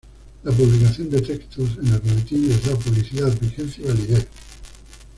[0.41, 4.27] La publicación de textos en el boletín les da publicidad, vigencia y validez.